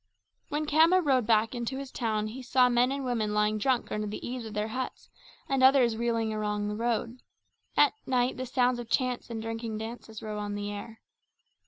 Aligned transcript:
When 0.49 0.65
Khama 0.65 0.99
rode 1.05 1.27
back 1.27 1.49
again 1.49 1.61
into 1.61 1.77
his 1.77 1.91
town 1.91 2.25
he 2.29 2.41
saw 2.41 2.69
men 2.69 2.91
and 2.91 3.05
women 3.05 3.35
lying 3.35 3.59
drunk 3.59 3.91
under 3.91 4.07
the 4.07 4.27
eaves 4.27 4.45
of 4.45 4.55
their 4.55 4.69
huts 4.69 5.11
and 5.47 5.61
others 5.61 5.95
reeling 5.95 6.33
along 6.33 6.69
the 6.69 6.75
road. 6.75 7.19
At 7.77 7.93
night 8.07 8.35
the 8.35 8.47
sounds 8.47 8.79
of 8.79 8.89
chants 8.89 9.29
and 9.29 9.39
drinking 9.43 9.77
dances 9.77 10.23
rose 10.23 10.39
on 10.39 10.55
the 10.55 10.71
air. 10.71 11.01